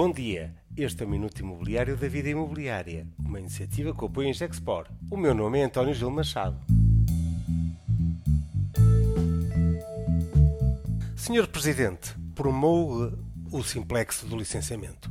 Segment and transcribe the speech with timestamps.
[0.00, 4.32] Bom dia, este é o Minuto Imobiliário da Vida Imobiliária, uma iniciativa que apoia a
[4.32, 4.86] Gexpor.
[5.10, 6.56] O meu nome é António Gil Machado.
[11.16, 13.18] Senhor Presidente, promulgue
[13.50, 15.10] o simplexo do licenciamento.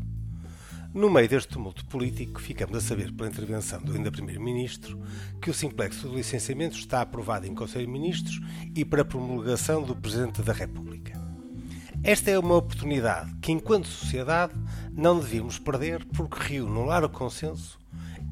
[0.93, 4.97] No meio deste tumulto político, ficamos a saber pela intervenção do ainda Primeiro-Ministro
[5.41, 8.39] que o simplexo do licenciamento está aprovado em Conselho de Ministros
[8.73, 11.16] e para promulgação do Presidente da República.
[12.03, 14.53] Esta é uma oportunidade que, enquanto sociedade,
[14.93, 17.77] não devíamos perder porque reúne um largo consenso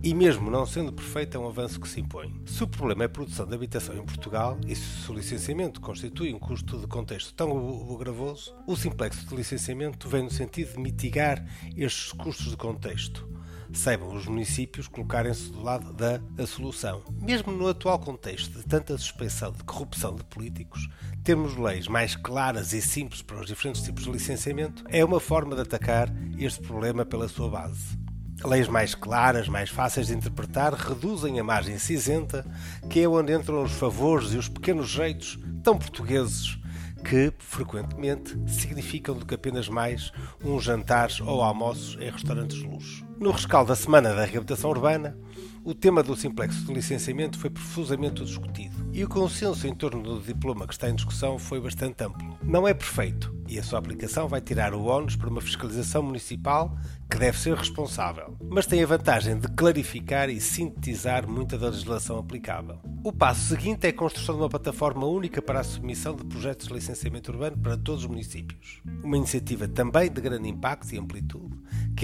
[0.02, 2.34] e, mesmo não sendo perfeito, é um avanço que se impõe.
[2.46, 6.34] Se o problema é a produção de habitação em Portugal e se o licenciamento constitui
[6.34, 11.44] um custo de contexto tão gravoso, o simplexo de licenciamento vem no sentido de mitigar
[11.76, 13.35] estes custos de contexto
[13.74, 17.04] saibam os municípios colocarem-se do lado da, solução.
[17.22, 20.88] Mesmo no atual contexto de tanta suspeição de corrupção de políticos,
[21.24, 25.56] termos leis mais claras e simples para os diferentes tipos de licenciamento é uma forma
[25.56, 27.98] de atacar este problema pela sua base.
[28.44, 32.46] Leis mais claras, mais fáceis de interpretar, reduzem a margem cinzenta,
[32.90, 36.60] que é onde entram os favores e os pequenos jeitos tão portugueses
[37.04, 40.12] que, frequentemente, significam do que apenas mais
[40.44, 43.06] uns jantares ou almoços em restaurantes de luxo.
[43.18, 45.18] No rescaldo da Semana da Reabilitação Urbana,
[45.64, 50.20] o tema do simplexo de licenciamento foi profusamente discutido e o consenso em torno do
[50.20, 52.38] diploma que está em discussão foi bastante amplo.
[52.44, 56.78] Não é perfeito e a sua aplicação vai tirar o ónus para uma fiscalização municipal
[57.10, 62.18] que deve ser responsável, mas tem a vantagem de clarificar e sintetizar muita da legislação
[62.18, 62.80] aplicável.
[63.04, 66.68] O passo seguinte é a construção de uma plataforma única para a submissão de projetos
[66.68, 68.82] de licenciamento urbano para todos os municípios.
[69.04, 71.55] Uma iniciativa também de grande impacto e amplitude,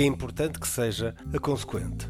[0.01, 2.09] é importante que seja a consequente.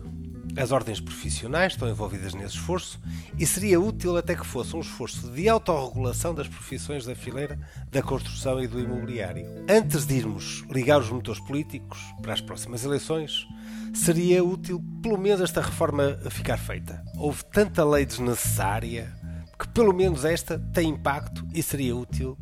[0.58, 3.00] As ordens profissionais estão envolvidas nesse esforço
[3.38, 7.58] e seria útil até que fosse um esforço de autorregulação das profissões da fileira
[7.89, 9.45] da construção e do imobiliário.
[9.69, 13.47] Antes de irmos ligar os motores políticos para as próximas eleições,
[13.94, 17.03] seria útil pelo menos esta reforma ficar feita.
[17.16, 19.14] Houve tanta lei desnecessária
[19.58, 22.38] que pelo menos esta tem impacto e seria útil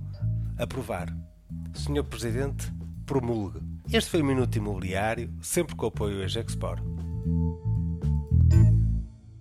[0.58, 1.14] aprovar.
[1.74, 2.72] Senhor Presidente,
[3.06, 3.69] promulgue.
[3.92, 6.80] Este foi o Minuto Imobiliário, sempre com o apoio a Gexpor.